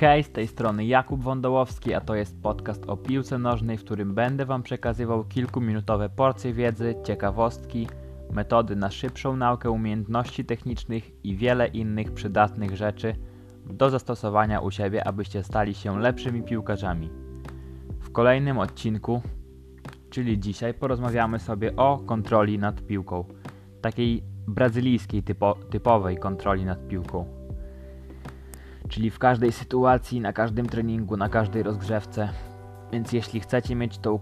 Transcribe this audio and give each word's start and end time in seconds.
Hej, 0.00 0.24
z 0.24 0.30
tej 0.30 0.46
strony 0.48 0.86
Jakub 0.86 1.22
Wądołowski, 1.22 1.94
a 1.94 2.00
to 2.00 2.14
jest 2.14 2.42
podcast 2.42 2.84
o 2.86 2.96
piłce 2.96 3.38
nożnej, 3.38 3.78
w 3.78 3.84
którym 3.84 4.14
będę 4.14 4.46
Wam 4.46 4.62
przekazywał 4.62 5.24
kilkuminutowe 5.24 6.08
porcje 6.08 6.52
wiedzy, 6.52 6.94
ciekawostki, 7.04 7.88
metody 8.30 8.76
na 8.76 8.90
szybszą 8.90 9.36
naukę 9.36 9.70
umiejętności 9.70 10.44
technicznych 10.44 11.24
i 11.24 11.36
wiele 11.36 11.66
innych 11.66 12.12
przydatnych 12.12 12.76
rzeczy 12.76 13.14
do 13.66 13.90
zastosowania 13.90 14.60
u 14.60 14.70
siebie, 14.70 15.06
abyście 15.06 15.42
stali 15.42 15.74
się 15.74 16.00
lepszymi 16.00 16.42
piłkarzami. 16.42 17.10
W 18.00 18.12
kolejnym 18.12 18.58
odcinku, 18.58 19.22
czyli 20.10 20.40
dzisiaj, 20.40 20.74
porozmawiamy 20.74 21.38
sobie 21.38 21.76
o 21.76 21.98
kontroli 21.98 22.58
nad 22.58 22.86
piłką, 22.86 23.24
takiej 23.80 24.22
brazylijskiej 24.46 25.22
typo, 25.22 25.54
typowej 25.70 26.16
kontroli 26.16 26.64
nad 26.64 26.88
piłką 26.88 27.45
czyli 28.88 29.10
w 29.10 29.18
każdej 29.18 29.52
sytuacji, 29.52 30.20
na 30.20 30.32
każdym 30.32 30.66
treningu, 30.66 31.16
na 31.16 31.28
każdej 31.28 31.62
rozgrzewce. 31.62 32.28
Więc 32.92 33.12
jeśli 33.12 33.40
chcecie 33.40 33.74
mieć 33.74 33.98
tą 33.98 34.18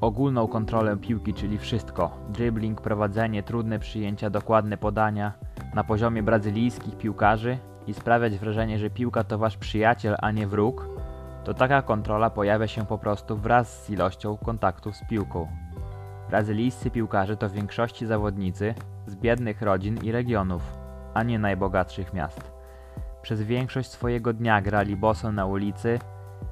ogólną 0.00 0.48
kontrolę 0.48 0.96
piłki, 0.96 1.34
czyli 1.34 1.58
wszystko, 1.58 2.10
dribbling, 2.28 2.80
prowadzenie, 2.80 3.42
trudne 3.42 3.78
przyjęcia, 3.78 4.30
dokładne 4.30 4.76
podania 4.76 5.32
na 5.74 5.84
poziomie 5.84 6.22
brazylijskich 6.22 6.96
piłkarzy 6.96 7.58
i 7.86 7.94
sprawiać 7.94 8.38
wrażenie, 8.38 8.78
że 8.78 8.90
piłka 8.90 9.24
to 9.24 9.38
wasz 9.38 9.56
przyjaciel, 9.56 10.16
a 10.22 10.30
nie 10.30 10.46
wróg, 10.46 10.88
to 11.44 11.54
taka 11.54 11.82
kontrola 11.82 12.30
pojawia 12.30 12.66
się 12.66 12.86
po 12.86 12.98
prostu 12.98 13.36
wraz 13.36 13.84
z 13.84 13.90
ilością 13.90 14.36
kontaktów 14.36 14.96
z 14.96 15.04
piłką. 15.04 15.48
Brazylijscy 16.30 16.90
piłkarze 16.90 17.36
to 17.36 17.48
w 17.48 17.52
większości 17.52 18.06
zawodnicy 18.06 18.74
z 19.06 19.16
biednych 19.16 19.62
rodzin 19.62 19.98
i 20.02 20.12
regionów, 20.12 20.62
a 21.14 21.22
nie 21.22 21.38
najbogatszych 21.38 22.12
miast. 22.12 22.57
Przez 23.28 23.42
większość 23.42 23.90
swojego 23.90 24.32
dnia 24.32 24.60
grali 24.60 24.96
boso 24.96 25.32
na 25.32 25.46
ulicy, 25.46 25.98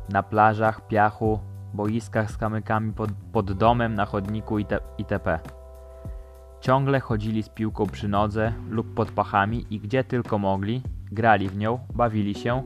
na 0.08 0.22
plażach, 0.22 0.86
piachu, 0.86 1.38
boiskach 1.74 2.30
z 2.30 2.36
kamykami 2.36 2.92
pod, 2.92 3.10
pod 3.32 3.52
domem, 3.52 3.94
na 3.94 4.06
chodniku 4.06 4.58
itp. 4.98 5.38
Ciągle 6.60 7.00
chodzili 7.00 7.42
z 7.42 7.48
piłką 7.48 7.86
przy 7.86 8.08
nodze 8.08 8.52
lub 8.70 8.94
pod 8.94 9.10
pachami 9.10 9.66
i 9.70 9.80
gdzie 9.80 10.04
tylko 10.04 10.38
mogli, 10.38 10.82
grali 11.12 11.48
w 11.48 11.56
nią, 11.56 11.78
bawili 11.94 12.34
się, 12.34 12.62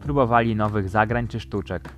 próbowali 0.00 0.56
nowych 0.56 0.88
zagrań 0.88 1.28
czy 1.28 1.40
sztuczek. 1.40 1.88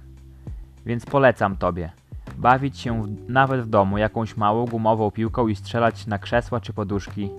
Więc 0.86 1.06
polecam 1.06 1.56
tobie. 1.56 1.90
Bawić 2.36 2.78
się 2.78 3.02
w, 3.02 3.30
nawet 3.30 3.60
w 3.60 3.68
domu 3.68 3.98
jakąś 3.98 4.36
małą 4.36 4.64
gumową 4.64 5.10
piłką 5.10 5.48
i 5.48 5.56
strzelać 5.56 6.06
na 6.06 6.18
krzesła 6.18 6.60
czy 6.60 6.72
poduszki 6.72 7.30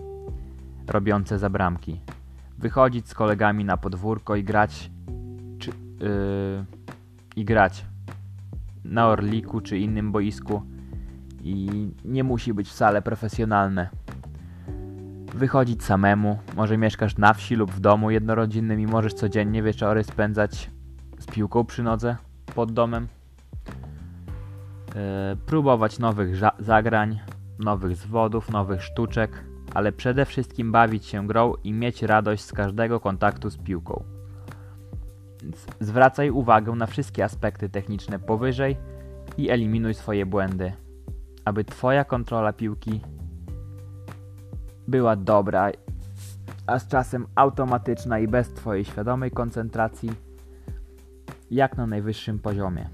robiące 0.88 1.40
za 1.40 1.50
bramki 1.50 2.00
wychodzić 2.60 3.10
z 3.10 3.14
kolegami 3.14 3.66
na 3.66 3.78
podwórko 3.78 4.36
i 4.36 4.44
grać 4.44 4.92
czy, 5.60 5.70
yy, 5.70 6.66
i 7.36 7.46
grać 7.46 7.86
na 8.84 9.08
Orliku 9.08 9.62
czy 9.62 9.78
innym 9.78 10.12
boisku 10.12 10.62
i 11.44 11.88
nie 12.06 12.24
musi 12.24 12.54
być 12.54 12.70
wcale 12.70 13.02
profesjonalne. 13.02 13.90
Wychodzić 15.36 15.84
samemu, 15.84 16.40
może 16.56 16.78
mieszkasz 16.78 17.18
na 17.18 17.34
wsi 17.34 17.56
lub 17.56 17.72
w 17.72 17.80
domu 17.80 18.12
jednorodzinnym 18.12 18.80
i 18.80 18.88
możesz 18.88 19.14
codziennie 19.14 19.64
wieczory 19.64 20.04
spędzać 20.04 20.72
z 21.20 21.26
piłką 21.26 21.66
przy 21.66 21.84
nodze 21.84 22.18
pod 22.56 22.72
domem. 22.72 23.08
Yy, 24.88 25.36
próbować 25.46 26.00
nowych 26.00 26.36
zagrań, 26.60 27.20
nowych 27.60 27.96
zwodów, 27.96 28.50
nowych 28.50 28.84
sztuczek 28.84 29.49
ale 29.74 29.92
przede 29.92 30.26
wszystkim 30.26 30.72
bawić 30.72 31.06
się 31.06 31.28
grą 31.28 31.54
i 31.64 31.74
mieć 31.74 32.04
radość 32.04 32.44
z 32.44 32.54
każdego 32.54 33.00
kontaktu 33.00 33.50
z 33.50 33.58
piłką. 33.58 34.04
Zwracaj 35.80 36.30
uwagę 36.30 36.72
na 36.72 36.86
wszystkie 36.86 37.24
aspekty 37.24 37.70
techniczne 37.70 38.20
powyżej 38.20 38.78
i 39.38 39.50
eliminuj 39.50 39.94
swoje 39.94 40.26
błędy, 40.26 40.74
aby 41.46 41.64
Twoja 41.64 42.04
kontrola 42.06 42.54
piłki 42.54 43.02
była 44.88 45.16
dobra, 45.16 45.72
a 46.68 46.80
z 46.80 46.88
czasem 46.88 47.28
automatyczna 47.36 48.20
i 48.20 48.28
bez 48.28 48.54
Twojej 48.54 48.86
świadomej 48.86 49.32
koncentracji, 49.32 50.12
jak 51.52 51.78
na 51.78 51.88
najwyższym 51.88 52.40
poziomie. 52.40 52.90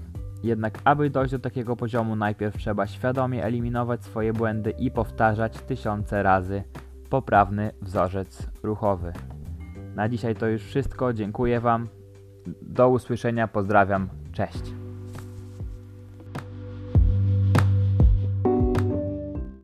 Jednak 0.46 0.78
aby 0.84 1.10
dojść 1.10 1.32
do 1.32 1.38
takiego 1.38 1.76
poziomu, 1.76 2.16
najpierw 2.16 2.58
trzeba 2.58 2.86
świadomie 2.86 3.44
eliminować 3.44 4.04
swoje 4.04 4.32
błędy 4.32 4.70
i 4.70 4.90
powtarzać 4.90 5.58
tysiące 5.58 6.22
razy 6.22 6.62
poprawny 7.10 7.70
wzorzec 7.82 8.46
ruchowy. 8.62 9.12
Na 9.94 10.08
dzisiaj 10.08 10.36
to 10.36 10.46
już 10.46 10.62
wszystko. 10.62 11.12
Dziękuję 11.12 11.60
Wam. 11.60 11.88
Do 12.62 12.88
usłyszenia. 12.88 13.48
Pozdrawiam. 13.48 14.08
Cześć. 14.32 14.85